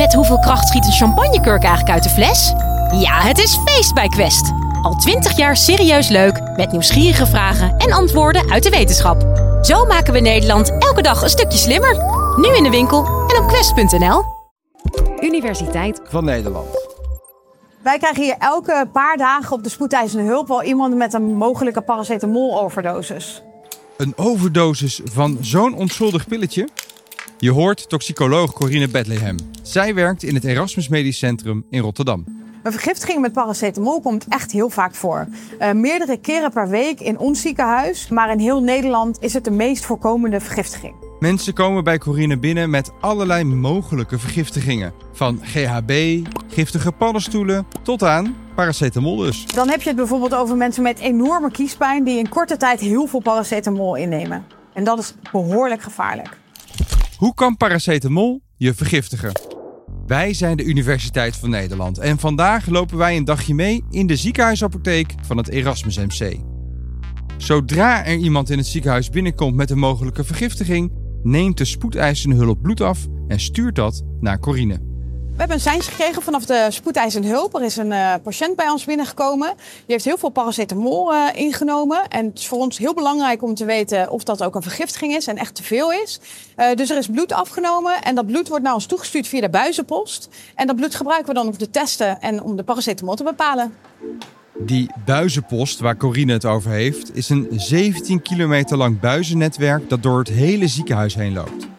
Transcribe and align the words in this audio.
Met 0.00 0.14
hoeveel 0.14 0.38
kracht 0.38 0.68
schiet 0.68 0.86
een 0.86 0.92
champagnekurk 0.92 1.62
eigenlijk 1.62 1.90
uit 1.94 2.02
de 2.02 2.08
fles? 2.08 2.52
Ja, 3.00 3.20
het 3.20 3.38
is 3.38 3.58
feest 3.64 3.94
bij 3.94 4.08
Quest. 4.08 4.52
Al 4.82 4.94
twintig 4.94 5.36
jaar 5.36 5.56
serieus 5.56 6.08
leuk, 6.08 6.40
met 6.56 6.72
nieuwsgierige 6.72 7.26
vragen 7.26 7.76
en 7.76 7.92
antwoorden 7.92 8.50
uit 8.50 8.62
de 8.62 8.70
wetenschap. 8.70 9.22
Zo 9.62 9.84
maken 9.84 10.12
we 10.12 10.20
Nederland 10.20 10.70
elke 10.78 11.02
dag 11.02 11.22
een 11.22 11.28
stukje 11.28 11.58
slimmer. 11.58 11.96
Nu 12.36 12.56
in 12.56 12.62
de 12.62 12.70
winkel 12.70 13.04
en 13.04 13.42
op 13.42 13.48
quest.nl. 13.48 14.24
Universiteit 15.20 16.00
van 16.04 16.24
Nederland. 16.24 16.66
Wij 17.82 17.98
krijgen 17.98 18.22
hier 18.22 18.36
elke 18.38 18.88
paar 18.92 19.16
dagen 19.16 19.52
op 19.52 19.62
de 19.62 19.70
spoedeisende 19.70 20.24
hulp 20.24 20.48
wel 20.48 20.62
iemand 20.62 20.94
met 20.94 21.14
een 21.14 21.34
mogelijke 21.34 21.80
paracetamol-overdosis. 21.80 23.42
Een 23.96 24.12
overdosis 24.16 25.00
van 25.04 25.38
zo'n 25.40 25.74
onschuldig 25.74 26.26
pilletje? 26.28 26.68
Je 27.40 27.50
hoort 27.50 27.88
toxicoloog 27.88 28.52
Corine 28.52 28.88
Bethlehem. 28.88 29.36
Zij 29.62 29.94
werkt 29.94 30.22
in 30.22 30.34
het 30.34 30.44
Erasmus 30.44 30.88
Medisch 30.88 31.18
Centrum 31.18 31.64
in 31.70 31.80
Rotterdam. 31.80 32.24
Een 32.62 32.72
vergiftiging 32.72 33.20
met 33.20 33.32
paracetamol 33.32 34.00
komt 34.00 34.26
echt 34.28 34.52
heel 34.52 34.70
vaak 34.70 34.94
voor. 34.94 35.28
Uh, 35.60 35.72
meerdere 35.72 36.16
keren 36.16 36.50
per 36.50 36.68
week 36.68 37.00
in 37.00 37.18
ons 37.18 37.40
ziekenhuis, 37.40 38.08
maar 38.08 38.30
in 38.30 38.38
heel 38.38 38.62
Nederland 38.62 39.16
is 39.20 39.34
het 39.34 39.44
de 39.44 39.50
meest 39.50 39.84
voorkomende 39.84 40.40
vergiftiging. 40.40 40.94
Mensen 41.20 41.54
komen 41.54 41.84
bij 41.84 41.98
Corine 41.98 42.38
binnen 42.38 42.70
met 42.70 42.90
allerlei 43.00 43.44
mogelijke 43.44 44.18
vergiftigingen. 44.18 44.92
Van 45.12 45.40
GHB, 45.42 46.20
giftige 46.48 46.92
paddenstoelen 46.92 47.66
tot 47.82 48.02
aan 48.02 48.36
paracetamol 48.54 49.16
dus. 49.16 49.46
Dan 49.46 49.68
heb 49.68 49.82
je 49.82 49.88
het 49.88 49.96
bijvoorbeeld 49.96 50.34
over 50.34 50.56
mensen 50.56 50.82
met 50.82 50.98
enorme 50.98 51.50
kiespijn 51.50 52.04
die 52.04 52.18
in 52.18 52.28
korte 52.28 52.56
tijd 52.56 52.80
heel 52.80 53.06
veel 53.06 53.20
paracetamol 53.20 53.96
innemen. 53.96 54.44
En 54.72 54.84
dat 54.84 54.98
is 54.98 55.14
behoorlijk 55.32 55.82
gevaarlijk. 55.82 56.39
Hoe 57.20 57.34
kan 57.34 57.56
paracetamol 57.56 58.42
je 58.56 58.74
vergiftigen? 58.74 59.32
Wij 60.06 60.34
zijn 60.34 60.56
de 60.56 60.64
Universiteit 60.64 61.36
van 61.36 61.50
Nederland 61.50 61.98
en 61.98 62.18
vandaag 62.18 62.66
lopen 62.66 62.96
wij 62.96 63.16
een 63.16 63.24
dagje 63.24 63.54
mee 63.54 63.84
in 63.90 64.06
de 64.06 64.16
ziekenhuisapotheek 64.16 65.14
van 65.22 65.36
het 65.36 65.48
Erasmus 65.48 65.96
MC. 65.96 66.36
Zodra 67.36 68.04
er 68.04 68.16
iemand 68.16 68.50
in 68.50 68.58
het 68.58 68.66
ziekenhuis 68.66 69.10
binnenkomt 69.10 69.54
met 69.54 69.70
een 69.70 69.78
mogelijke 69.78 70.24
vergiftiging, 70.24 70.92
neemt 71.22 71.58
de 71.58 71.64
spoedeisende 71.64 72.36
hulp 72.36 72.62
bloed 72.62 72.80
af 72.80 73.06
en 73.28 73.40
stuurt 73.40 73.74
dat 73.74 74.02
naar 74.20 74.38
Corine. 74.38 74.89
We 75.40 75.46
hebben 75.46 75.64
een 75.64 75.72
seins 75.72 75.88
gekregen 75.88 76.22
vanaf 76.22 76.44
de 76.44 76.66
spoedeisende 76.68 77.28
hulp. 77.28 77.54
Er 77.54 77.62
is 77.62 77.76
een 77.76 77.90
uh, 77.90 78.14
patiënt 78.22 78.56
bij 78.56 78.68
ons 78.68 78.84
binnengekomen. 78.84 79.48
Die 79.56 79.84
heeft 79.86 80.04
heel 80.04 80.18
veel 80.18 80.28
paracetamol 80.28 81.12
uh, 81.12 81.24
ingenomen. 81.34 82.08
En 82.08 82.26
het 82.26 82.38
is 82.38 82.46
voor 82.46 82.58
ons 82.58 82.78
heel 82.78 82.94
belangrijk 82.94 83.42
om 83.42 83.54
te 83.54 83.64
weten 83.64 84.10
of 84.10 84.24
dat 84.24 84.42
ook 84.42 84.54
een 84.54 84.62
vergiftiging 84.62 85.14
is 85.14 85.26
en 85.26 85.36
echt 85.36 85.54
te 85.54 85.62
veel 85.62 85.92
is. 85.92 86.20
Uh, 86.56 86.74
dus 86.74 86.90
er 86.90 86.96
is 86.96 87.06
bloed 87.06 87.32
afgenomen 87.32 88.02
en 88.02 88.14
dat 88.14 88.26
bloed 88.26 88.48
wordt 88.48 88.64
naar 88.64 88.74
ons 88.74 88.86
toegestuurd 88.86 89.28
via 89.28 89.40
de 89.40 89.50
buizenpost. 89.50 90.28
En 90.54 90.66
dat 90.66 90.76
bloed 90.76 90.94
gebruiken 90.94 91.28
we 91.28 91.34
dan 91.34 91.46
om 91.46 91.58
te 91.58 91.70
testen 91.70 92.20
en 92.20 92.42
om 92.42 92.56
de 92.56 92.62
paracetamol 92.62 93.14
te 93.14 93.24
bepalen. 93.24 93.74
Die 94.58 94.90
buizenpost 95.04 95.80
waar 95.80 95.96
Corine 95.96 96.32
het 96.32 96.44
over 96.44 96.70
heeft, 96.70 97.16
is 97.16 97.28
een 97.28 97.48
17 97.50 98.22
kilometer 98.22 98.76
lang 98.76 99.00
buizennetwerk 99.00 99.88
dat 99.88 100.02
door 100.02 100.18
het 100.18 100.28
hele 100.28 100.68
ziekenhuis 100.68 101.14
heen 101.14 101.32
loopt. 101.32 101.69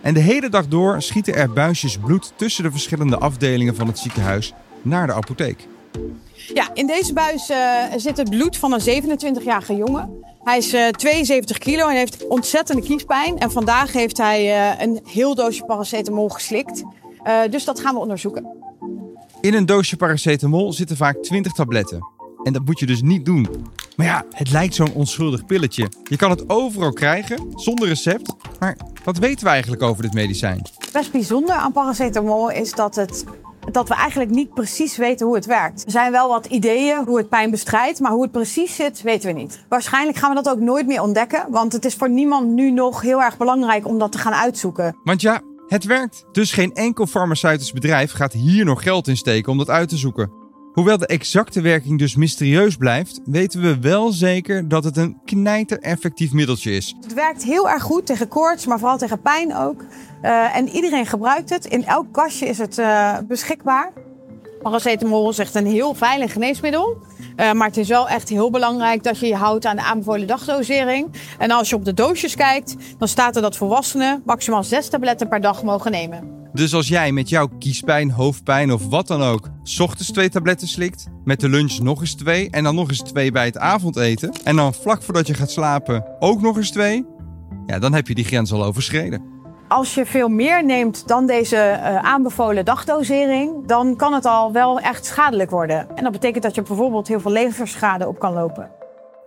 En 0.00 0.14
de 0.14 0.20
hele 0.20 0.48
dag 0.48 0.68
door 0.68 1.02
schieten 1.02 1.34
er 1.34 1.52
buisjes 1.52 1.98
bloed 1.98 2.32
tussen 2.36 2.64
de 2.64 2.70
verschillende 2.70 3.18
afdelingen 3.18 3.76
van 3.76 3.86
het 3.86 3.98
ziekenhuis 3.98 4.52
naar 4.82 5.06
de 5.06 5.12
apotheek. 5.12 5.66
Ja, 6.54 6.70
in 6.74 6.86
deze 6.86 7.12
buis 7.12 7.50
uh, 7.50 7.82
zit 7.96 8.16
het 8.16 8.30
bloed 8.30 8.56
van 8.56 8.72
een 8.72 9.02
27-jarige 9.02 9.76
jongen. 9.76 10.24
Hij 10.42 10.58
is 10.58 10.74
uh, 10.74 10.88
72 10.88 11.58
kilo 11.58 11.88
en 11.88 11.96
heeft 11.96 12.26
ontzettende 12.26 12.82
kiespijn. 12.82 13.38
En 13.38 13.50
vandaag 13.50 13.92
heeft 13.92 14.16
hij 14.16 14.44
uh, 14.44 14.80
een 14.80 15.00
heel 15.04 15.34
doosje 15.34 15.64
paracetamol 15.64 16.28
geslikt. 16.28 16.82
dus 17.50 17.64
dat 17.64 17.80
gaan 17.80 17.94
we 17.94 18.00
onderzoeken. 18.00 18.46
In 19.40 19.54
een 19.54 19.66
doosje 19.66 19.96
paracetamol 19.96 20.72
zitten 20.72 20.96
vaak 20.96 21.16
20 21.22 21.52
tabletten. 21.52 22.06
En 22.42 22.52
dat 22.52 22.64
moet 22.64 22.78
je 22.78 22.86
dus 22.86 23.02
niet 23.02 23.24
doen. 23.24 23.48
Maar 23.96 24.06
ja, 24.06 24.24
het 24.30 24.50
lijkt 24.50 24.74
zo'n 24.74 24.92
onschuldig 24.92 25.44
pilletje. 25.44 25.88
Je 26.04 26.16
kan 26.16 26.30
het 26.30 26.48
overal 26.48 26.92
krijgen, 26.92 27.52
zonder 27.54 27.88
recept. 27.88 28.34
Maar 28.58 28.76
wat 29.04 29.18
weten 29.18 29.44
we 29.44 29.50
eigenlijk 29.50 29.82
over 29.82 30.02
dit 30.02 30.12
medicijn? 30.12 30.62
Best 30.92 31.12
bijzonder 31.12 31.54
aan 31.54 31.72
paracetamol 31.72 32.50
is 32.50 32.72
dat, 32.72 32.94
het, 32.94 33.24
dat 33.72 33.88
we 33.88 33.94
eigenlijk 33.94 34.30
niet 34.30 34.54
precies 34.54 34.96
weten 34.96 35.26
hoe 35.26 35.34
het 35.34 35.46
werkt. 35.46 35.84
Er 35.84 35.90
zijn 35.90 36.12
wel 36.12 36.28
wat 36.28 36.46
ideeën 36.46 37.04
hoe 37.04 37.18
het 37.18 37.28
pijn 37.28 37.50
bestrijdt, 37.50 38.00
maar 38.00 38.12
hoe 38.12 38.22
het 38.22 38.32
precies 38.32 38.74
zit, 38.74 39.02
weten 39.02 39.34
we 39.34 39.40
niet. 39.40 39.64
Waarschijnlijk 39.68 40.18
gaan 40.18 40.34
we 40.34 40.42
dat 40.42 40.54
ook 40.54 40.60
nooit 40.60 40.86
meer 40.86 41.02
ontdekken, 41.02 41.46
want 41.50 41.72
het 41.72 41.84
is 41.84 41.94
voor 41.94 42.10
niemand 42.10 42.48
nu 42.48 42.70
nog 42.70 43.00
heel 43.00 43.22
erg 43.22 43.36
belangrijk 43.36 43.86
om 43.86 43.98
dat 43.98 44.12
te 44.12 44.18
gaan 44.18 44.34
uitzoeken. 44.34 44.96
Want 45.04 45.20
ja, 45.20 45.40
het 45.68 45.84
werkt. 45.84 46.24
Dus 46.32 46.52
geen 46.52 46.74
enkel 46.74 47.06
farmaceutisch 47.06 47.72
bedrijf 47.72 48.12
gaat 48.12 48.32
hier 48.32 48.64
nog 48.64 48.82
geld 48.82 49.08
in 49.08 49.16
steken 49.16 49.52
om 49.52 49.58
dat 49.58 49.70
uit 49.70 49.88
te 49.88 49.96
zoeken. 49.96 50.44
Hoewel 50.76 50.98
de 50.98 51.06
exacte 51.06 51.60
werking 51.60 51.98
dus 51.98 52.16
mysterieus 52.16 52.76
blijft, 52.76 53.20
weten 53.24 53.60
we 53.60 53.80
wel 53.80 54.12
zeker 54.12 54.68
dat 54.68 54.84
het 54.84 54.96
een 54.96 55.20
knijter-effectief 55.24 56.32
middeltje 56.32 56.70
is. 56.72 56.96
Het 57.00 57.14
werkt 57.14 57.44
heel 57.44 57.70
erg 57.70 57.82
goed 57.82 58.06
tegen 58.06 58.28
koorts, 58.28 58.66
maar 58.66 58.78
vooral 58.78 58.98
tegen 58.98 59.20
pijn 59.20 59.56
ook. 59.56 59.84
Uh, 60.22 60.56
en 60.56 60.68
iedereen 60.68 61.06
gebruikt 61.06 61.50
het. 61.50 61.64
In 61.64 61.84
elk 61.84 62.12
kastje 62.12 62.46
is 62.46 62.58
het 62.58 62.78
uh, 62.78 63.18
beschikbaar. 63.28 63.92
Paracetamol 64.62 65.30
is 65.30 65.38
echt 65.38 65.54
een 65.54 65.66
heel 65.66 65.94
veilig 65.94 66.32
geneesmiddel. 66.32 66.96
Uh, 67.36 67.52
maar 67.52 67.66
het 67.66 67.76
is 67.76 67.88
wel 67.88 68.08
echt 68.08 68.28
heel 68.28 68.50
belangrijk 68.50 69.02
dat 69.02 69.18
je 69.18 69.26
je 69.26 69.36
houdt 69.36 69.66
aan 69.66 69.76
de 69.76 69.82
aanbevolen 69.82 70.26
dagdosering. 70.26 71.08
En 71.38 71.50
als 71.50 71.68
je 71.68 71.76
op 71.76 71.84
de 71.84 71.94
doosjes 71.94 72.34
kijkt, 72.34 72.76
dan 72.98 73.08
staat 73.08 73.36
er 73.36 73.42
dat 73.42 73.56
volwassenen 73.56 74.22
maximaal 74.24 74.64
6 74.64 74.88
tabletten 74.88 75.28
per 75.28 75.40
dag 75.40 75.62
mogen 75.62 75.90
nemen. 75.90 76.35
Dus 76.56 76.74
als 76.74 76.88
jij 76.88 77.12
met 77.12 77.28
jouw 77.28 77.48
kiespijn, 77.58 78.10
hoofdpijn 78.10 78.72
of 78.72 78.88
wat 78.88 79.06
dan 79.06 79.22
ook, 79.22 79.48
s 79.62 79.80
ochtends 79.80 80.12
twee 80.12 80.28
tabletten 80.28 80.68
slikt, 80.68 81.06
met 81.24 81.40
de 81.40 81.48
lunch 81.48 81.78
nog 81.78 82.00
eens 82.00 82.14
twee 82.14 82.50
en 82.50 82.64
dan 82.64 82.74
nog 82.74 82.88
eens 82.88 83.02
twee 83.02 83.32
bij 83.32 83.44
het 83.44 83.58
avondeten, 83.58 84.32
en 84.44 84.56
dan 84.56 84.74
vlak 84.74 85.02
voordat 85.02 85.26
je 85.26 85.34
gaat 85.34 85.50
slapen 85.50 86.04
ook 86.18 86.40
nog 86.40 86.56
eens 86.56 86.70
twee, 86.70 87.06
ja, 87.66 87.78
dan 87.78 87.94
heb 87.94 88.08
je 88.08 88.14
die 88.14 88.24
grens 88.24 88.52
al 88.52 88.64
overschreden. 88.64 89.22
Als 89.68 89.94
je 89.94 90.06
veel 90.06 90.28
meer 90.28 90.64
neemt 90.64 91.08
dan 91.08 91.26
deze 91.26 91.56
uh, 91.56 91.96
aanbevolen 91.96 92.64
dagdosering, 92.64 93.66
dan 93.66 93.96
kan 93.96 94.12
het 94.12 94.24
al 94.24 94.52
wel 94.52 94.80
echt 94.80 95.06
schadelijk 95.06 95.50
worden. 95.50 95.96
En 95.96 96.02
dat 96.02 96.12
betekent 96.12 96.42
dat 96.42 96.54
je 96.54 96.62
bijvoorbeeld 96.62 97.08
heel 97.08 97.20
veel 97.20 97.32
leverschade 97.32 98.08
op 98.08 98.18
kan 98.18 98.32
lopen. 98.32 98.70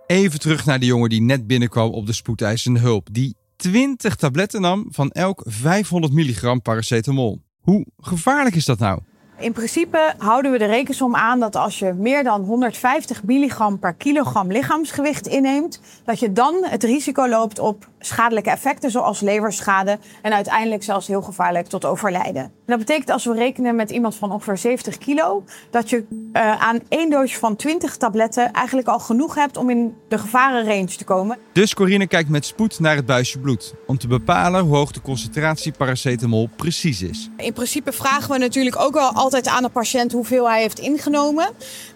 Even 0.06 0.40
terug 0.40 0.64
naar 0.64 0.78
de 0.78 0.86
jongen 0.86 1.08
die 1.08 1.22
net 1.22 1.46
binnenkwam 1.46 1.90
op 1.90 2.06
de 2.06 2.12
spoedeisende 2.12 2.80
hulp. 2.80 3.08
Die 3.12 3.36
20 3.60 4.14
tabletten 4.14 4.60
nam 4.60 4.86
van 4.88 5.10
elk 5.10 5.42
500 5.46 6.12
milligram 6.12 6.62
paracetamol. 6.62 7.42
Hoe 7.60 7.86
gevaarlijk 7.96 8.56
is 8.56 8.64
dat 8.64 8.78
nou? 8.78 9.00
In 9.38 9.52
principe 9.52 10.14
houden 10.18 10.52
we 10.52 10.58
de 10.58 10.64
rekensom 10.64 11.16
aan 11.16 11.40
dat 11.40 11.56
als 11.56 11.78
je 11.78 11.92
meer 11.92 12.24
dan 12.24 12.44
150 12.44 13.22
milligram 13.22 13.78
per 13.78 13.94
kilogram 13.94 14.52
lichaamsgewicht 14.52 15.26
inneemt, 15.26 15.80
dat 16.04 16.18
je 16.18 16.32
dan 16.32 16.64
het 16.64 16.84
risico 16.84 17.28
loopt 17.28 17.58
op 17.58 17.88
schadelijke 17.98 18.50
effecten 18.50 18.90
zoals 18.90 19.20
leverschade 19.20 19.98
en 20.22 20.32
uiteindelijk 20.32 20.82
zelfs 20.82 21.06
heel 21.06 21.22
gevaarlijk 21.22 21.66
tot 21.66 21.84
overlijden. 21.84 22.52
En 22.70 22.76
dat 22.78 22.86
betekent 22.86 23.10
als 23.10 23.24
we 23.24 23.34
rekenen 23.34 23.76
met 23.76 23.90
iemand 23.90 24.14
van 24.14 24.32
ongeveer 24.32 24.58
70 24.58 24.98
kilo, 24.98 25.44
dat 25.70 25.90
je 25.90 26.04
uh, 26.32 26.62
aan 26.62 26.80
één 26.88 27.10
doosje 27.10 27.38
van 27.38 27.56
20 27.56 27.96
tabletten 27.96 28.52
eigenlijk 28.52 28.88
al 28.88 28.98
genoeg 28.98 29.34
hebt 29.34 29.56
om 29.56 29.70
in 29.70 29.94
de 30.08 30.18
gevarenrange 30.18 30.96
te 30.96 31.04
komen. 31.04 31.38
Dus 31.52 31.74
Corine 31.74 32.06
kijkt 32.06 32.28
met 32.28 32.44
spoed 32.44 32.80
naar 32.80 32.96
het 32.96 33.06
buisje 33.06 33.38
bloed 33.38 33.74
om 33.86 33.98
te 33.98 34.06
bepalen 34.06 34.64
hoe 34.64 34.76
hoog 34.76 34.92
de 34.92 35.00
concentratie 35.00 35.72
paracetamol 35.72 36.48
precies 36.56 37.02
is. 37.02 37.30
In 37.36 37.52
principe 37.52 37.92
vragen 37.92 38.30
we 38.30 38.38
natuurlijk 38.38 38.80
ook 38.80 38.94
wel 38.94 39.12
altijd 39.12 39.48
aan 39.48 39.62
de 39.62 39.68
patiënt 39.68 40.12
hoeveel 40.12 40.48
hij 40.48 40.60
heeft 40.60 40.78
ingenomen. 40.78 41.48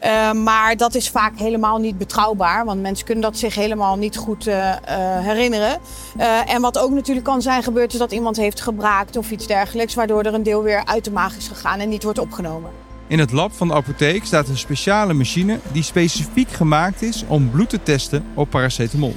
Uh, 0.05 0.33
maar 0.33 0.77
dat 0.77 0.95
is 0.95 1.11
vaak 1.11 1.39
helemaal 1.39 1.79
niet 1.79 1.99
betrouwbaar, 1.99 2.65
want 2.65 2.81
mensen 2.81 3.07
kunnen 3.07 3.25
dat 3.25 3.39
zich 3.39 3.55
helemaal 3.55 3.97
niet 3.97 4.17
goed 4.17 4.47
uh, 4.47 4.75
herinneren. 5.21 5.79
Uh, 6.19 6.53
en 6.53 6.61
wat 6.61 6.79
ook 6.79 6.91
natuurlijk 6.91 7.27
kan 7.27 7.43
zijn 7.43 7.63
gebeurd 7.63 7.93
is 7.93 7.99
dat 7.99 8.13
iemand 8.13 8.37
heeft 8.37 8.61
gebraakt 8.61 9.17
of 9.17 9.31
iets 9.31 9.47
dergelijks, 9.47 9.95
waardoor 9.95 10.23
er 10.23 10.35
een 10.35 10.43
deel 10.43 10.63
weer 10.65 10.85
uit 10.85 11.05
de 11.05 11.11
maag 11.11 11.37
is 11.37 11.49
gegaan 11.49 11.79
en 11.79 11.89
niet 11.89 12.03
wordt 12.03 12.19
opgenomen. 12.19 12.71
In 13.07 13.19
het 13.19 13.33
lab 13.33 13.53
van 13.53 13.69
de 13.69 13.75
apotheek 13.75 14.25
staat 14.25 14.49
een 14.49 14.59
speciale 14.59 15.15
machine 15.15 15.59
die 15.73 15.83
specifiek 15.83 16.51
gemaakt 16.51 17.03
is 17.03 17.25
om 17.27 17.51
bloed 17.51 17.69
te 17.69 17.83
testen 17.83 18.25
op 18.35 18.51
paracetamol. 18.51 19.15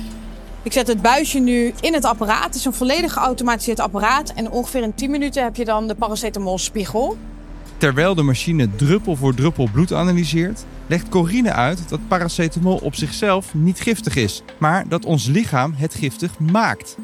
Ik 0.64 0.74
zet 0.74 0.88
het 0.88 1.02
buisje 1.02 1.40
nu 1.40 1.74
in 1.82 1.94
het 1.94 2.06
apparaat. 2.06 2.44
Het 2.44 2.56
is 2.56 2.66
een 2.66 2.74
volledig 2.74 3.14
geautomatiseerd 3.14 3.80
apparaat. 3.80 4.34
En 4.34 4.52
ongeveer 4.52 4.84
in 4.84 4.94
10 4.94 5.12
minuten 5.12 5.44
heb 5.44 5.56
je 5.56 5.66
dan 5.66 5.88
de 5.88 5.96
paracetamolspiegel. 5.96 7.18
Terwijl 7.78 8.16
de 8.16 8.22
machine 8.22 8.76
druppel 8.76 9.16
voor 9.16 9.34
druppel 9.34 9.70
bloed 9.72 9.94
analyseert, 9.94 10.66
legt 10.88 11.10
Corine 11.10 11.54
uit 11.54 11.90
dat 11.90 12.08
paracetamol 12.08 12.78
op 12.78 12.96
zichzelf 12.96 13.54
niet 13.54 13.80
giftig 13.80 14.16
is, 14.16 14.44
maar 14.58 14.88
dat 14.88 15.06
ons 15.06 15.26
lichaam 15.26 15.74
het 15.76 15.94
giftig 15.94 16.40
maakt. 16.40 16.98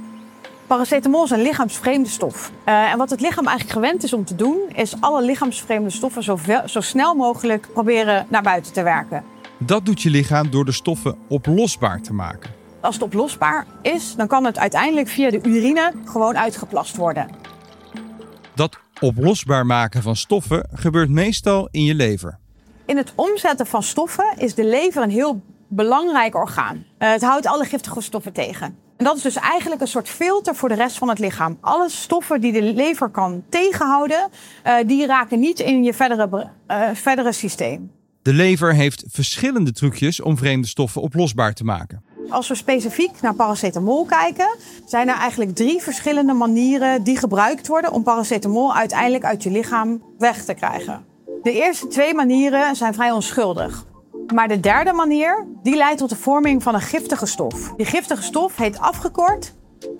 Paracetamol 0.73 1.23
is 1.23 1.29
een 1.29 1.41
lichaamsvreemde 1.41 2.09
stof. 2.09 2.51
Uh, 2.65 2.91
en 2.91 2.97
wat 2.97 3.09
het 3.09 3.21
lichaam 3.21 3.47
eigenlijk 3.47 3.77
gewend 3.77 4.03
is 4.03 4.13
om 4.13 4.25
te 4.25 4.35
doen, 4.35 4.57
is 4.75 4.93
alle 4.99 5.23
lichaamsvreemde 5.25 5.89
stoffen 5.89 6.23
zo, 6.23 6.39
zo 6.65 6.81
snel 6.81 7.15
mogelijk 7.15 7.67
proberen 7.73 8.25
naar 8.29 8.41
buiten 8.41 8.73
te 8.73 8.83
werken. 8.83 9.23
Dat 9.57 9.85
doet 9.85 10.01
je 10.01 10.09
lichaam 10.09 10.49
door 10.49 10.65
de 10.65 10.71
stoffen 10.71 11.17
oplosbaar 11.27 12.01
te 12.01 12.13
maken. 12.13 12.51
Als 12.81 12.95
het 12.95 13.03
oplosbaar 13.03 13.65
is, 13.81 14.15
dan 14.15 14.27
kan 14.27 14.43
het 14.43 14.57
uiteindelijk 14.57 15.07
via 15.07 15.29
de 15.29 15.43
urine 15.43 15.93
gewoon 16.05 16.37
uitgeplast 16.37 16.95
worden. 16.95 17.27
Dat 18.55 18.77
oplosbaar 18.99 19.65
maken 19.65 20.01
van 20.01 20.15
stoffen 20.15 20.69
gebeurt 20.73 21.09
meestal 21.09 21.67
in 21.71 21.83
je 21.83 21.95
lever. 21.95 22.37
In 22.85 22.97
het 22.97 23.13
omzetten 23.15 23.67
van 23.67 23.83
stoffen 23.83 24.33
is 24.37 24.55
de 24.55 24.65
lever 24.65 25.03
een 25.03 25.09
heel 25.09 25.41
belangrijk 25.67 26.35
orgaan. 26.35 26.75
Uh, 26.75 27.11
het 27.11 27.21
houdt 27.21 27.45
alle 27.45 27.65
giftige 27.65 28.01
stoffen 28.01 28.33
tegen. 28.33 28.82
En 28.97 29.05
dat 29.05 29.15
is 29.15 29.21
dus 29.21 29.35
eigenlijk 29.35 29.81
een 29.81 29.87
soort 29.87 30.09
filter 30.09 30.55
voor 30.55 30.69
de 30.69 30.75
rest 30.75 30.97
van 30.97 31.09
het 31.09 31.19
lichaam. 31.19 31.57
Alle 31.61 31.89
stoffen 31.89 32.41
die 32.41 32.51
de 32.51 32.61
lever 32.61 33.09
kan 33.09 33.43
tegenhouden, 33.49 34.29
uh, 34.67 34.75
die 34.85 35.05
raken 35.05 35.39
niet 35.39 35.59
in 35.59 35.83
je 35.83 35.93
verdere, 35.93 36.49
uh, 36.67 36.89
verdere 36.93 37.31
systeem. 37.31 37.91
De 38.21 38.33
lever 38.33 38.73
heeft 38.73 39.03
verschillende 39.07 39.71
trucjes 39.71 40.21
om 40.21 40.37
vreemde 40.37 40.67
stoffen 40.67 41.01
oplosbaar 41.01 41.53
te 41.53 41.63
maken. 41.63 42.03
Als 42.29 42.47
we 42.47 42.55
specifiek 42.55 43.21
naar 43.21 43.33
paracetamol 43.33 44.05
kijken, 44.05 44.57
zijn 44.85 45.07
er 45.07 45.15
eigenlijk 45.15 45.55
drie 45.55 45.81
verschillende 45.81 46.33
manieren 46.33 47.03
die 47.03 47.17
gebruikt 47.17 47.67
worden 47.67 47.91
om 47.91 48.03
paracetamol 48.03 48.75
uiteindelijk 48.75 49.23
uit 49.23 49.43
je 49.43 49.51
lichaam 49.51 50.03
weg 50.17 50.45
te 50.45 50.53
krijgen. 50.53 51.05
De 51.43 51.51
eerste 51.51 51.87
twee 51.87 52.13
manieren 52.13 52.75
zijn 52.75 52.93
vrij 52.93 53.11
onschuldig. 53.11 53.85
Maar 54.33 54.47
de 54.47 54.59
derde 54.59 54.93
manier, 54.93 55.47
die 55.63 55.75
leidt 55.75 55.99
tot 55.99 56.09
de 56.09 56.15
vorming 56.15 56.63
van 56.63 56.73
een 56.73 56.81
giftige 56.81 57.25
stof. 57.25 57.73
Die 57.75 57.85
giftige 57.85 58.23
stof 58.23 58.55
heet 58.55 58.79
afgekort 58.79 59.53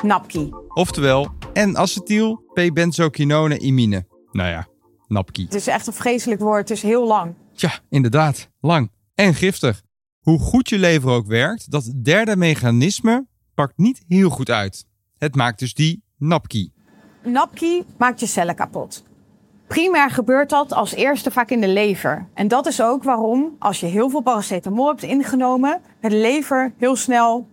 NAPKI. 0.04 0.52
Oftewel 0.68 1.28
N-acetyl 1.54 2.36
P-benzoquinone 2.54 3.58
imine. 3.60 4.06
Nou 4.32 4.50
ja, 4.50 4.68
NAPKI. 5.08 5.44
Het 5.44 5.54
is 5.54 5.68
echt 5.68 5.88
een 5.88 5.94
vreselijk 5.94 6.42
woord, 6.42 6.70
het 6.70 6.78
is 6.78 6.84
heel 6.84 7.08
lang. 7.08 7.34
Ja, 7.54 7.72
inderdaad, 7.90 8.50
lang 8.60 8.92
en 9.16 9.34
giftig. 9.34 9.82
Hoe 10.20 10.40
goed 10.40 10.70
je 10.70 10.78
lever 10.78 11.10
ook 11.10 11.28
werkt, 11.28 11.72
dat 11.72 11.94
derde 12.04 12.36
mechanisme 12.36 13.28
pakt 13.56 13.78
niet 13.78 14.04
heel 14.08 14.30
goed 14.30 14.50
uit. 14.50 14.86
Het 15.18 15.36
maakt 15.36 15.60
dus 15.60 15.74
die 15.74 16.04
NAPKI. 16.18 16.72
NAPKI 17.24 17.84
maakt 17.98 18.20
je 18.20 18.26
cellen 18.26 18.56
kapot. 18.56 19.04
Primair 19.74 20.10
gebeurt 20.10 20.50
dat 20.50 20.74
als 20.74 20.94
eerste 20.94 21.32
vaak 21.32 21.50
in 21.50 21.62
de 21.62 21.68
lever. 21.68 22.28
En 22.34 22.48
dat 22.48 22.68
is 22.68 22.82
ook 22.82 23.04
waarom, 23.04 23.56
als 23.60 23.80
je 23.80 23.86
heel 23.86 24.10
veel 24.10 24.22
paracetamol 24.22 24.88
hebt 24.88 25.04
ingenomen, 25.04 25.82
het 26.00 26.12
lever 26.12 26.74
heel 26.78 26.96
snel 26.96 27.48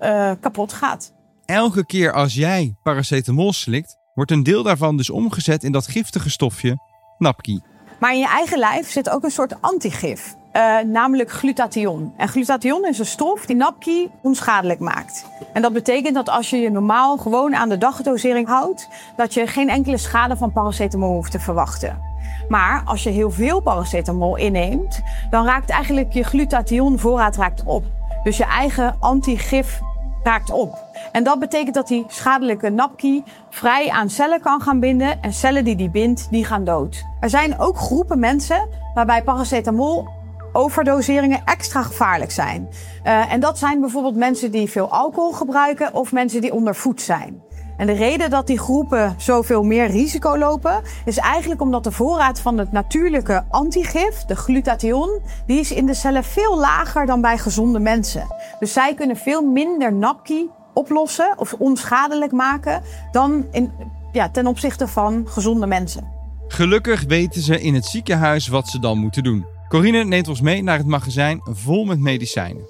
uh, 0.00 0.32
kapot 0.40 0.72
gaat. 0.72 1.12
Elke 1.44 1.86
keer 1.86 2.12
als 2.12 2.34
jij 2.34 2.74
paracetamol 2.82 3.52
slikt, 3.52 3.96
wordt 4.14 4.30
een 4.30 4.42
deel 4.42 4.62
daarvan 4.62 4.96
dus 4.96 5.10
omgezet 5.10 5.64
in 5.64 5.72
dat 5.72 5.86
giftige 5.86 6.30
stofje 6.30 6.78
NAPKI. 7.18 7.60
Maar 8.00 8.12
in 8.12 8.18
je 8.18 8.28
eigen 8.28 8.58
lijf 8.58 8.90
zit 8.90 9.10
ook 9.10 9.24
een 9.24 9.30
soort 9.30 9.60
antigif. 9.60 10.34
Uh, 10.56 10.78
namelijk 10.80 11.30
glutathion. 11.30 12.12
En 12.16 12.28
glutathion 12.28 12.86
is 12.86 12.98
een 12.98 13.06
stof 13.06 13.46
die 13.46 13.56
NAPKI 13.56 14.10
onschadelijk 14.22 14.80
maakt. 14.80 15.26
En 15.52 15.62
dat 15.62 15.72
betekent 15.72 16.14
dat 16.14 16.28
als 16.28 16.50
je 16.50 16.56
je 16.56 16.70
normaal 16.70 17.16
gewoon 17.16 17.54
aan 17.54 17.68
de 17.68 17.78
dagdosering 17.78 18.46
houdt, 18.48 18.88
dat 19.16 19.34
je 19.34 19.46
geen 19.46 19.68
enkele 19.68 19.96
schade 19.96 20.36
van 20.36 20.52
paracetamol 20.52 21.14
hoeft 21.14 21.30
te 21.30 21.40
verwachten. 21.40 22.00
Maar 22.48 22.82
als 22.84 23.02
je 23.02 23.10
heel 23.10 23.30
veel 23.30 23.60
paracetamol 23.60 24.36
inneemt, 24.36 25.02
dan 25.30 25.44
raakt 25.44 25.70
eigenlijk 25.70 26.12
je 26.12 26.22
glutathion-voorraad 26.22 27.36
raakt 27.36 27.62
op. 27.64 27.84
Dus 28.24 28.36
je 28.36 28.44
eigen 28.44 28.96
antigif 29.00 29.80
raakt 30.22 30.50
op. 30.50 30.84
En 31.12 31.24
dat 31.24 31.38
betekent 31.38 31.74
dat 31.74 31.88
die 31.88 32.04
schadelijke 32.08 32.70
NAPKI 32.70 33.22
vrij 33.50 33.90
aan 33.90 34.10
cellen 34.10 34.40
kan 34.40 34.60
gaan 34.60 34.80
binden. 34.80 35.22
En 35.22 35.32
cellen 35.32 35.64
die 35.64 35.76
die 35.76 35.90
bindt, 35.90 36.30
die 36.30 36.44
gaan 36.44 36.64
dood. 36.64 37.04
Er 37.20 37.30
zijn 37.30 37.58
ook 37.58 37.76
groepen 37.76 38.18
mensen 38.18 38.68
waarbij 38.94 39.22
paracetamol 39.22 40.08
overdoseringen 40.54 41.42
extra 41.44 41.82
gevaarlijk 41.82 42.30
zijn. 42.30 42.68
Uh, 43.04 43.32
en 43.32 43.40
dat 43.40 43.58
zijn 43.58 43.80
bijvoorbeeld 43.80 44.16
mensen 44.16 44.50
die 44.50 44.70
veel 44.70 44.88
alcohol 44.88 45.32
gebruiken 45.32 45.94
of 45.94 46.12
mensen 46.12 46.40
die 46.40 46.52
ondervoed 46.52 47.00
zijn. 47.00 47.42
En 47.76 47.86
de 47.86 47.92
reden 47.92 48.30
dat 48.30 48.46
die 48.46 48.58
groepen 48.58 49.14
zoveel 49.16 49.62
meer 49.62 49.86
risico 49.86 50.38
lopen, 50.38 50.82
is 51.04 51.16
eigenlijk 51.16 51.60
omdat 51.60 51.84
de 51.84 51.92
voorraad 51.92 52.40
van 52.40 52.58
het 52.58 52.72
natuurlijke 52.72 53.44
antigif, 53.50 54.24
de 54.24 54.36
glutathion, 54.36 55.20
die 55.46 55.60
is 55.60 55.72
in 55.72 55.86
de 55.86 55.94
cellen 55.94 56.24
veel 56.24 56.58
lager 56.58 57.06
dan 57.06 57.20
bij 57.20 57.38
gezonde 57.38 57.78
mensen. 57.78 58.26
Dus 58.58 58.72
zij 58.72 58.94
kunnen 58.94 59.16
veel 59.16 59.42
minder 59.42 59.92
NAPKI 59.92 60.50
oplossen 60.74 61.34
of 61.36 61.54
onschadelijk 61.58 62.32
maken 62.32 62.82
dan 63.12 63.46
in, 63.50 63.72
ja, 64.12 64.30
ten 64.30 64.46
opzichte 64.46 64.88
van 64.88 65.28
gezonde 65.28 65.66
mensen. 65.66 66.12
Gelukkig 66.48 67.04
weten 67.06 67.42
ze 67.42 67.60
in 67.60 67.74
het 67.74 67.84
ziekenhuis 67.84 68.48
wat 68.48 68.68
ze 68.68 68.78
dan 68.78 68.98
moeten 68.98 69.22
doen. 69.22 69.53
Corine 69.74 70.04
neemt 70.04 70.28
ons 70.28 70.40
mee 70.40 70.62
naar 70.62 70.78
het 70.78 70.86
magazijn 70.86 71.40
vol 71.44 71.84
met 71.84 71.98
medicijnen. 71.98 72.68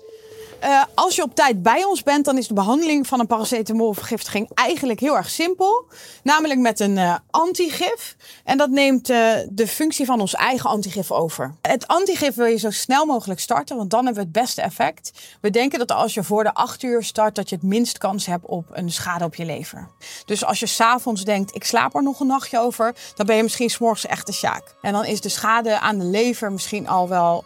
Uh, 0.65 0.83
als 0.95 1.17
je 1.17 1.23
op 1.23 1.35
tijd 1.35 1.63
bij 1.63 1.85
ons 1.85 2.03
bent, 2.03 2.25
dan 2.25 2.39
is 2.39 2.49
de 2.49 2.55
behandeling 2.55 3.07
van 3.07 3.21
een 3.21 3.27
paracetamolvergiftiging 3.27 4.51
eigenlijk 4.55 5.01
heel 5.01 5.17
erg 5.17 5.31
simpel. 5.31 5.87
Namelijk 6.23 6.61
met 6.61 6.81
een 6.81 6.97
uh, 6.97 7.15
antigif. 7.31 8.17
En 8.45 8.59
dat 8.59 8.71
neemt 8.71 9.11
uh, 9.11 9.33
de 9.51 9.67
functie 9.67 10.07
van 10.07 10.21
ons 10.21 10.35
eigen 10.35 10.71
antigif 10.71 11.11
over. 11.11 11.55
Het 11.63 11.87
antigif 11.87 12.35
wil 12.35 12.47
je 12.47 12.57
zo 12.57 12.71
snel 12.71 13.07
mogelijk 13.07 13.41
starten, 13.41 13.77
want 13.77 13.91
dan 13.91 14.05
hebben 14.05 14.23
we 14.23 14.29
het 14.29 14.45
beste 14.45 14.63
effect. 14.63 15.13
We 15.41 15.51
denken 15.51 15.79
dat 15.79 15.93
als 15.93 16.15
je 16.15 16.23
voor 16.23 16.45
de 16.45 16.55
8 16.55 16.83
uur 16.83 17.03
start, 17.03 17.35
dat 17.35 17.49
je 17.49 17.55
het 17.55 17.65
minst 17.65 17.99
kans 17.99 18.27
hebt 18.27 18.47
op 18.47 18.67
een 18.73 18.93
schade 18.93 19.25
op 19.25 19.35
je 19.35 19.45
lever. 19.45 19.89
Dus 20.25 20.45
als 20.45 20.61
je 20.61 20.67
s'avonds 20.67 21.25
denkt, 21.25 21.55
ik 21.55 21.65
slaap 21.65 21.95
er 21.95 22.03
nog 22.03 22.21
een 22.21 22.27
nachtje 22.27 22.59
over, 22.59 22.95
dan 23.15 23.27
ben 23.27 23.37
je 23.37 23.43
misschien 23.43 23.71
s'morgens 23.71 24.07
echt 24.07 24.27
de 24.27 24.33
sjaak. 24.33 24.75
En 24.81 24.93
dan 24.93 25.05
is 25.05 25.21
de 25.21 25.29
schade 25.29 25.79
aan 25.79 25.99
de 25.99 26.05
lever 26.05 26.53
misschien 26.53 26.89
al 26.89 27.09
wel 27.09 27.45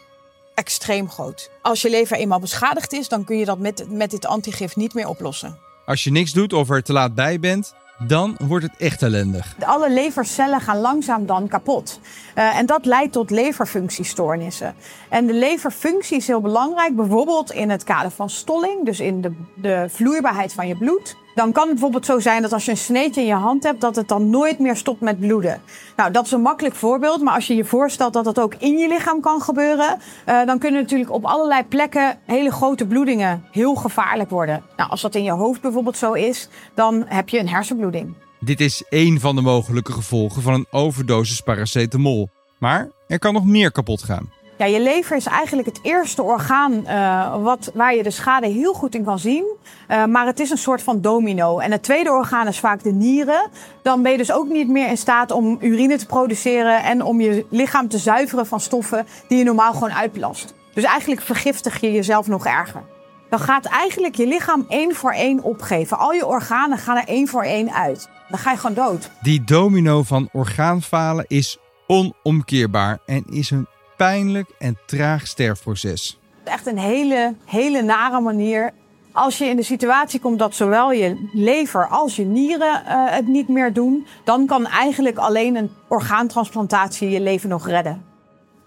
extreem 0.59 1.11
groot. 1.11 1.51
Als 1.63 1.83
je 1.83 1.91
lever 1.91 2.17
eenmaal 2.17 2.41
beschadigd 2.41 2.93
is, 2.93 3.09
dan 3.09 3.25
kun 3.25 3.39
je 3.39 3.45
dat 3.45 3.59
met, 3.59 3.85
met 3.91 4.11
dit 4.11 4.27
antigif 4.27 4.77
niet 4.77 4.95
meer 4.95 5.09
oplossen. 5.09 5.59
Als 5.87 6.05
je 6.05 6.11
niks 6.11 6.33
doet 6.33 6.53
of 6.53 6.71
er 6.71 6.83
te 6.83 6.93
laat 6.93 7.15
bij 7.15 7.41
bent, 7.41 7.75
dan 8.07 8.37
wordt 8.39 8.65
het 8.65 8.77
echt 8.79 9.03
ellendig. 9.03 9.55
Alle 9.65 9.91
levercellen 9.91 10.61
gaan 10.61 10.81
langzaam 10.81 11.27
dan 11.27 11.49
kapot. 11.49 12.01
Uh, 12.35 12.59
en 12.59 12.67
dat 12.67 12.85
leidt 12.85 13.13
tot 13.13 13.31
leverfunctiestoornissen. 13.31 14.75
En 15.09 15.27
de 15.27 15.33
leverfunctie 15.33 16.17
is 16.17 16.27
heel 16.27 16.41
belangrijk, 16.41 16.97
bijvoorbeeld 16.97 17.53
in 17.53 17.71
het 17.71 17.85
kader 17.85 18.11
van 18.11 18.31
stolling, 18.31 18.85
dus 18.85 19.01
in 19.01 19.21
de, 19.21 19.33
de 19.55 19.87
vloeibaarheid 19.89 20.53
van 20.53 20.69
je 20.69 20.77
bloed. 20.77 21.17
Dan 21.39 21.53
kan 21.53 21.63
het 21.63 21.73
bijvoorbeeld 21.73 22.07
zo 22.07 22.19
zijn 22.19 22.43
dat 22.43 22.53
als 22.53 22.65
je 22.65 22.71
een 22.71 22.77
sneetje 22.77 23.21
in 23.21 23.27
je 23.27 23.35
hand 23.35 23.63
hebt, 23.63 23.81
dat 23.81 23.97
het 23.97 24.09
dan 24.09 24.31
nooit 24.31 24.59
meer 24.59 24.77
stopt 24.77 25.01
met 25.01 25.21
bloeden. 25.21 25.61
Nou, 25.97 26.11
dat 26.11 26.25
is 26.25 26.33
een 26.33 26.41
makkelijk 26.41 26.75
voorbeeld, 26.75 27.23
maar 27.23 27.35
als 27.35 27.47
je 27.47 27.55
je 27.55 27.65
voorstelt 27.65 28.13
dat 28.13 28.25
dat 28.25 28.41
ook 28.41 28.55
in 28.55 28.79
je 28.79 28.89
lichaam 28.89 29.21
kan 29.21 29.43
gebeuren, 29.43 29.99
uh, 30.29 30.47
dan 30.47 30.59
kunnen 30.59 30.81
natuurlijk 30.81 31.13
op 31.13 31.25
allerlei 31.25 31.63
plekken 31.65 32.19
hele 32.25 32.51
grote 32.51 32.87
bloedingen 32.87 33.45
heel 33.51 33.75
gevaarlijk 33.75 34.31
worden. 34.31 34.63
Nou, 34.77 34.91
als 34.91 35.01
dat 35.01 35.15
in 35.15 35.23
je 35.23 35.31
hoofd 35.31 35.61
bijvoorbeeld 35.61 35.97
zo 35.97 36.13
is, 36.13 36.49
dan 36.75 37.05
heb 37.07 37.29
je 37.29 37.39
een 37.39 37.49
hersenbloeding. 37.49 38.15
Dit 38.41 38.61
is 38.61 38.85
één 38.89 39.21
van 39.21 39.35
de 39.35 39.43
mogelijke 39.43 39.93
gevolgen 39.93 40.43
van 40.43 40.55
een 40.55 40.67
overdosis 40.71 41.41
paracetamol. 41.41 42.29
Maar 42.59 42.89
er 43.09 43.19
kan 43.19 43.33
nog 43.33 43.45
meer 43.45 43.73
kapot 43.73 44.03
gaan. 44.03 44.33
Ja, 44.59 44.67
je 44.67 44.81
lever 44.81 45.17
is 45.17 45.27
eigenlijk 45.27 45.69
het 45.69 45.79
eerste 45.83 46.23
orgaan 46.23 46.73
uh, 46.73 47.43
wat, 47.43 47.71
waar 47.75 47.95
je 47.95 48.03
de 48.03 48.11
schade 48.11 48.47
heel 48.47 48.73
goed 48.73 48.95
in 48.95 49.05
kan 49.05 49.19
zien. 49.19 49.45
Uh, 49.91 50.05
maar 50.05 50.27
het 50.27 50.41
is 50.41 50.51
een 50.51 50.59
soort 50.59 50.83
van 50.83 51.01
domino. 51.01 51.59
En 51.59 51.73
het 51.73 51.83
tweede 51.83 52.11
orgaan 52.11 52.47
is 52.47 52.59
vaak 52.59 52.83
de 52.83 52.93
nieren. 52.93 53.49
Dan 53.83 54.03
ben 54.03 54.13
je 54.13 54.19
dus 54.19 54.33
ook 54.33 54.49
niet 54.49 54.69
meer 54.69 54.89
in 54.89 54.97
staat 54.97 55.31
om 55.31 55.59
urine 55.61 55.97
te 55.97 56.07
produceren 56.07 56.83
en 56.83 57.03
om 57.03 57.21
je 57.21 57.47
lichaam 57.51 57.89
te 57.89 57.99
zuiveren 57.99 58.47
van 58.47 58.61
stoffen 58.61 59.07
die 59.29 59.39
je 59.39 59.45
normaal 59.45 59.73
gewoon 59.73 59.93
uitbelast. 59.93 60.55
Dus 60.75 60.85
eigenlijk 60.85 61.21
vergiftig 61.21 61.81
je 61.81 61.93
jezelf 61.93 62.27
nog 62.27 62.47
erger. 62.47 62.83
Dan 63.31 63.41
gaat 63.41 63.65
eigenlijk 63.65 64.15
je 64.15 64.27
lichaam 64.27 64.67
één 64.69 64.95
voor 64.95 65.13
één 65.13 65.43
opgeven. 65.43 65.99
Al 65.99 66.13
je 66.13 66.27
organen 66.27 66.79
gaan 66.79 66.97
er 66.97 67.07
één 67.07 67.29
voor 67.29 67.43
één 67.43 67.73
uit. 67.73 68.09
Dan 68.29 68.39
ga 68.39 68.51
je 68.51 68.57
gewoon 68.57 68.77
dood. 68.77 69.11
Die 69.23 69.45
domino 69.45 70.03
van 70.03 70.29
orgaanfalen 70.33 71.25
is 71.29 71.59
onomkeerbaar 71.87 72.99
en 73.07 73.25
is 73.31 73.51
een 73.51 73.67
pijnlijk 73.99 74.51
en 74.59 74.79
traag 74.87 75.27
sterfproces. 75.27 76.19
Echt 76.45 76.67
een 76.67 76.79
hele, 76.79 77.35
hele 77.45 77.83
nare 77.83 78.21
manier. 78.21 78.71
Als 79.13 79.39
je 79.39 79.45
in 79.45 79.57
de 79.57 79.63
situatie 79.63 80.21
komt 80.21 80.39
dat 80.39 80.55
zowel 80.55 80.93
je 80.93 81.29
lever 81.33 81.89
als 81.89 82.17
je 82.17 82.25
nieren 82.25 82.83
uh, 82.87 83.11
het 83.11 83.27
niet 83.27 83.49
meer 83.49 83.73
doen, 83.73 84.07
dan 84.25 84.47
kan 84.47 84.67
eigenlijk 84.67 85.19
alleen 85.19 85.57
een 85.57 85.71
orgaantransplantatie 85.89 87.11
je 87.11 87.21
leven 87.21 87.49
nog 87.49 87.67
redden. 87.69 88.05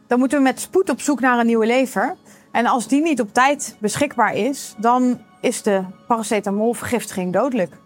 Dan 0.07 0.19
moeten 0.19 0.37
we 0.37 0.43
met 0.43 0.59
spoed 0.59 0.89
op 0.89 1.01
zoek 1.01 1.19
naar 1.19 1.39
een 1.39 1.45
nieuwe 1.45 1.65
lever. 1.65 2.15
En 2.51 2.65
als 2.65 2.87
die 2.87 3.01
niet 3.01 3.21
op 3.21 3.33
tijd 3.33 3.75
beschikbaar 3.79 4.35
is, 4.35 4.75
dan 4.77 5.21
is 5.41 5.61
de 5.61 5.83
paracetamolvergiftiging 6.07 7.33
dodelijk. 7.33 7.80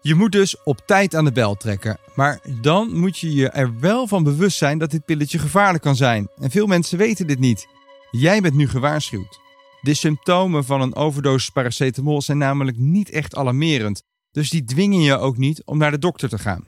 Je 0.00 0.14
moet 0.14 0.32
dus 0.32 0.62
op 0.62 0.80
tijd 0.86 1.14
aan 1.14 1.24
de 1.24 1.32
bel 1.32 1.54
trekken. 1.54 1.98
Maar 2.14 2.40
dan 2.60 2.98
moet 2.98 3.18
je 3.18 3.32
je 3.34 3.48
er 3.48 3.80
wel 3.80 4.06
van 4.06 4.22
bewust 4.22 4.58
zijn 4.58 4.78
dat 4.78 4.90
dit 4.90 5.04
pilletje 5.04 5.38
gevaarlijk 5.38 5.82
kan 5.82 5.96
zijn. 5.96 6.28
En 6.36 6.50
veel 6.50 6.66
mensen 6.66 6.98
weten 6.98 7.26
dit 7.26 7.38
niet. 7.38 7.66
Jij 8.10 8.40
bent 8.40 8.54
nu 8.54 8.68
gewaarschuwd. 8.68 9.40
De 9.80 9.94
symptomen 9.94 10.64
van 10.64 10.80
een 10.80 10.94
overdosis 10.94 11.50
paracetamol 11.50 12.22
zijn 12.22 12.38
namelijk 12.38 12.76
niet 12.76 13.10
echt 13.10 13.34
alarmerend. 13.34 14.02
Dus 14.30 14.50
die 14.50 14.64
dwingen 14.64 15.00
je 15.00 15.18
ook 15.18 15.36
niet 15.36 15.62
om 15.64 15.78
naar 15.78 15.90
de 15.90 15.98
dokter 15.98 16.28
te 16.28 16.38
gaan. 16.38 16.64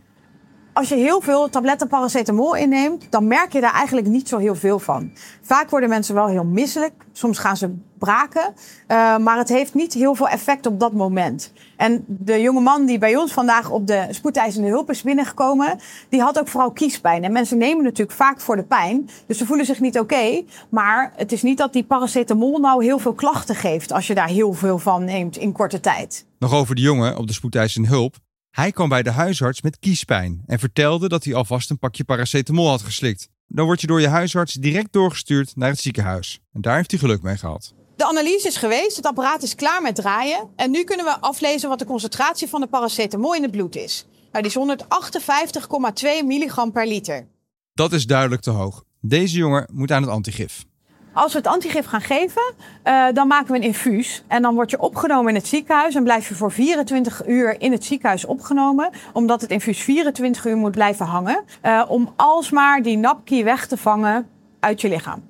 Als 0.73 0.89
je 0.89 0.95
heel 0.95 1.21
veel 1.21 1.49
tabletten 1.49 1.89
paracetamol 1.89 2.57
inneemt, 2.57 3.07
dan 3.11 3.27
merk 3.27 3.53
je 3.53 3.61
daar 3.61 3.75
eigenlijk 3.75 4.07
niet 4.07 4.29
zo 4.29 4.39
heel 4.39 4.55
veel 4.55 4.79
van. 4.79 5.11
Vaak 5.43 5.71
worden 5.71 5.89
mensen 5.89 6.15
wel 6.15 6.27
heel 6.27 6.45
misselijk. 6.45 6.93
Soms 7.13 7.39
gaan 7.39 7.57
ze 7.57 7.75
braken. 7.99 8.55
Uh, 8.89 9.19
maar 9.19 9.39
het 9.39 9.49
heeft 9.49 9.75
niet 9.75 9.95
heel 9.95 10.15
veel 10.15 10.29
effect 10.29 10.67
op 10.67 10.81
dat 10.81 10.93
moment. 10.93 11.53
En 11.77 12.05
de 12.07 12.41
jonge 12.41 12.61
man 12.61 12.87
die 12.87 12.99
bij 12.99 13.17
ons 13.17 13.33
vandaag 13.33 13.71
op 13.71 13.87
de 13.87 14.07
spoedeisende 14.11 14.69
hulp 14.69 14.91
is 14.91 15.03
binnengekomen, 15.03 15.79
die 16.09 16.21
had 16.21 16.39
ook 16.39 16.49
vooral 16.49 16.71
kiespijn. 16.71 17.25
En 17.25 17.33
mensen 17.33 17.59
nemen 17.59 17.85
natuurlijk 17.85 18.17
vaak 18.17 18.41
voor 18.41 18.57
de 18.57 18.63
pijn. 18.63 19.09
Dus 19.27 19.39
ze 19.39 19.47
voelen 19.47 19.67
zich 19.67 19.81
niet 19.81 19.99
oké. 19.99 20.43
maar 20.69 21.13
het 21.17 21.33
is 21.33 21.43
niet 21.43 21.59
dat 21.59 21.73
die 21.73 21.85
paracetamol 21.85 22.59
nou 22.59 22.85
heel 22.85 22.99
veel 22.99 23.15
klachten 23.15 23.55
geeft 23.55 23.93
als 23.93 24.07
je 24.07 24.15
daar 24.15 24.29
heel 24.29 24.53
veel 24.53 24.79
van 24.79 25.05
neemt 25.05 25.37
in 25.37 25.53
korte 25.53 25.81
tijd. 25.81 26.27
Nog 26.39 26.55
over 26.55 26.75
de 26.75 26.81
jongen 26.81 27.17
op 27.17 27.27
de 27.27 27.33
spoedeisende 27.33 27.89
hulp. 27.89 28.17
Hij 28.51 28.73
kwam 28.73 28.89
bij 28.89 29.03
de 29.03 29.11
huisarts 29.11 29.63
met 29.63 29.79
kiespijn 29.79 30.43
en 30.47 30.59
vertelde 30.59 31.09
dat 31.09 31.25
hij 31.25 31.35
alvast 31.35 31.71
een 31.71 31.79
pakje 31.79 32.05
paracetamol 32.05 32.69
had 32.69 32.83
geslikt. 32.83 33.29
Dan 33.47 33.65
word 33.65 33.81
je 33.81 33.87
door 33.87 34.01
je 34.01 34.09
huisarts 34.09 34.55
direct 34.55 34.93
doorgestuurd 34.93 35.57
naar 35.57 35.69
het 35.69 35.81
ziekenhuis. 35.81 36.41
En 36.53 36.61
daar 36.61 36.77
heeft 36.77 36.91
hij 36.91 37.01
geluk 37.01 37.23
mee 37.23 37.37
gehad. 37.37 37.75
De 37.97 38.07
analyse 38.07 38.47
is 38.47 38.57
geweest, 38.57 38.97
het 38.97 39.07
apparaat 39.07 39.43
is 39.43 39.55
klaar 39.55 39.83
met 39.83 39.95
draaien. 39.95 40.49
En 40.57 40.71
nu 40.71 40.85
kunnen 40.85 41.07
we 41.07 41.21
aflezen 41.21 41.69
wat 41.69 41.79
de 41.79 41.85
concentratie 41.85 42.49
van 42.49 42.61
de 42.61 42.67
paracetamol 42.67 43.35
in 43.35 43.43
het 43.43 43.51
bloed 43.51 43.77
is. 43.77 44.07
Nou, 44.33 44.49
die 44.49 44.53
is 44.67 44.77
158,2 46.23 46.27
milligram 46.27 46.73
per 46.73 46.87
liter. 46.87 47.29
Dat 47.75 47.93
is 47.93 48.07
duidelijk 48.07 48.43
te 48.43 48.51
hoog. 48.51 48.85
Deze 49.01 49.37
jongen 49.37 49.69
moet 49.73 49.93
aan 49.93 50.03
het 50.03 50.11
antigif. 50.11 50.65
Als 51.13 51.33
we 51.33 51.39
het 51.39 51.47
antigif 51.47 51.87
gaan 51.87 52.01
geven, 52.01 52.43
uh, 52.85 53.07
dan 53.13 53.27
maken 53.27 53.53
we 53.53 53.57
een 53.57 53.65
infuus. 53.65 54.23
En 54.27 54.43
dan 54.43 54.55
word 54.55 54.71
je 54.71 54.81
opgenomen 54.81 55.29
in 55.29 55.35
het 55.35 55.47
ziekenhuis 55.47 55.95
en 55.95 56.05
blijf 56.05 56.29
je 56.29 56.35
voor 56.35 56.53
24 56.53 57.27
uur 57.27 57.61
in 57.61 57.73
het 57.73 57.85
ziekenhuis 57.85 58.25
opgenomen. 58.25 58.91
Omdat 59.13 59.41
het 59.41 59.51
infuus 59.51 59.83
24 59.83 60.47
uur 60.47 60.57
moet 60.57 60.71
blijven 60.71 61.07
hangen. 61.07 61.45
Uh, 61.63 61.83
om 61.89 62.13
alsmaar 62.17 62.83
die 62.83 62.97
napkie 62.97 63.45
weg 63.45 63.67
te 63.67 63.77
vangen 63.77 64.29
uit 64.61 64.81
je 64.81 64.89
lichaam. 64.89 65.30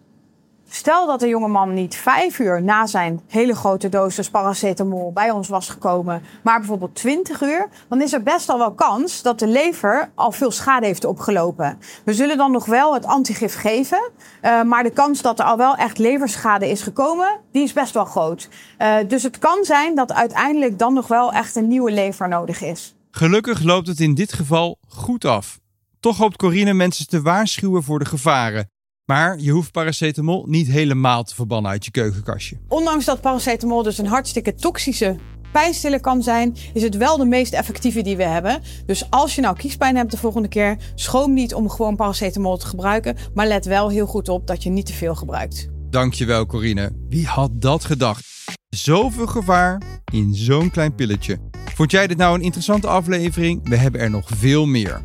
Stel 0.72 1.06
dat 1.06 1.20
de 1.20 1.28
jongeman 1.28 1.74
niet 1.74 1.96
vijf 1.96 2.38
uur 2.38 2.62
na 2.62 2.86
zijn 2.86 3.20
hele 3.26 3.54
grote 3.54 3.88
dosis 3.88 4.30
paracetamol 4.30 5.12
bij 5.12 5.30
ons 5.30 5.48
was 5.48 5.68
gekomen, 5.68 6.22
maar 6.42 6.58
bijvoorbeeld 6.58 6.94
20 6.94 7.42
uur, 7.42 7.68
dan 7.88 8.02
is 8.02 8.12
er 8.12 8.22
best 8.22 8.48
al 8.48 8.58
wel 8.58 8.72
kans 8.72 9.22
dat 9.22 9.38
de 9.38 9.46
lever 9.46 10.10
al 10.14 10.32
veel 10.32 10.50
schade 10.50 10.86
heeft 10.86 11.04
opgelopen. 11.04 11.78
We 12.04 12.14
zullen 12.14 12.36
dan 12.36 12.52
nog 12.52 12.66
wel 12.66 12.94
het 12.94 13.04
antigif 13.04 13.54
geven, 13.54 14.10
uh, 14.42 14.62
maar 14.62 14.82
de 14.82 14.90
kans 14.90 15.22
dat 15.22 15.38
er 15.38 15.44
al 15.44 15.56
wel 15.56 15.76
echt 15.76 15.98
leverschade 15.98 16.70
is 16.70 16.82
gekomen, 16.82 17.40
die 17.52 17.62
is 17.62 17.72
best 17.72 17.94
wel 17.94 18.04
groot. 18.04 18.48
Uh, 18.78 18.96
dus 19.08 19.22
het 19.22 19.38
kan 19.38 19.64
zijn 19.64 19.94
dat 19.94 20.12
uiteindelijk 20.12 20.78
dan 20.78 20.94
nog 20.94 21.06
wel 21.06 21.32
echt 21.32 21.56
een 21.56 21.68
nieuwe 21.68 21.92
lever 21.92 22.28
nodig 22.28 22.62
is. 22.62 22.94
Gelukkig 23.10 23.62
loopt 23.62 23.86
het 23.86 24.00
in 24.00 24.14
dit 24.14 24.32
geval 24.32 24.78
goed 24.88 25.24
af. 25.24 25.58
Toch 26.00 26.16
hoopt 26.16 26.36
Corine 26.36 26.72
mensen 26.72 27.06
te 27.06 27.22
waarschuwen 27.22 27.82
voor 27.82 27.98
de 27.98 28.04
gevaren. 28.04 28.68
Maar 29.10 29.38
je 29.38 29.50
hoeft 29.50 29.72
paracetamol 29.72 30.44
niet 30.48 30.66
helemaal 30.66 31.22
te 31.22 31.34
verbannen 31.34 31.70
uit 31.70 31.84
je 31.84 31.90
keukenkastje. 31.90 32.56
Ondanks 32.68 33.04
dat 33.04 33.20
paracetamol 33.20 33.82
dus 33.82 33.98
een 33.98 34.06
hartstikke 34.06 34.54
toxische 34.54 35.16
pijnstiller 35.52 36.00
kan 36.00 36.22
zijn, 36.22 36.56
is 36.72 36.82
het 36.82 36.96
wel 36.96 37.16
de 37.16 37.24
meest 37.24 37.52
effectieve 37.52 38.02
die 38.02 38.16
we 38.16 38.22
hebben. 38.22 38.62
Dus 38.86 39.10
als 39.10 39.34
je 39.34 39.40
nou 39.40 39.56
kiespijn 39.56 39.96
hebt 39.96 40.10
de 40.10 40.16
volgende 40.16 40.48
keer, 40.48 40.76
schroom 40.94 41.32
niet 41.32 41.54
om 41.54 41.68
gewoon 41.68 41.96
paracetamol 41.96 42.56
te 42.56 42.66
gebruiken. 42.66 43.16
Maar 43.34 43.46
let 43.46 43.64
wel 43.64 43.88
heel 43.88 44.06
goed 44.06 44.28
op 44.28 44.46
dat 44.46 44.62
je 44.62 44.70
niet 44.70 44.86
te 44.86 44.92
veel 44.92 45.14
gebruikt. 45.14 45.68
Dankjewel 45.90 46.46
Corine. 46.46 46.92
Wie 47.08 47.26
had 47.26 47.50
dat 47.54 47.84
gedacht? 47.84 48.26
Zoveel 48.68 49.26
gevaar 49.26 49.82
in 50.12 50.34
zo'n 50.34 50.70
klein 50.70 50.94
pilletje. 50.94 51.38
Vond 51.74 51.90
jij 51.90 52.06
dit 52.06 52.16
nou 52.16 52.34
een 52.34 52.44
interessante 52.44 52.86
aflevering? 52.86 53.68
We 53.68 53.76
hebben 53.76 54.00
er 54.00 54.10
nog 54.10 54.28
veel 54.34 54.66
meer. 54.66 55.02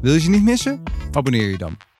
Wil 0.00 0.12
je 0.12 0.20
ze 0.20 0.30
niet 0.30 0.42
missen? 0.42 0.82
Abonneer 1.10 1.50
je 1.50 1.58
dan. 1.58 1.90